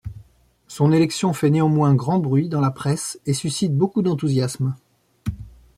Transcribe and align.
Son 0.67 0.93
élection 0.93 1.31
fait 1.31 1.51
néanmoins 1.51 1.93
grand 1.93 2.17
bruit 2.17 2.49
dans 2.49 2.59
la 2.59 2.71
presse 2.71 3.19
et 3.27 3.35
suscite 3.35 3.77
beaucoup 3.77 4.01
d’enthousiasme. 4.01 4.75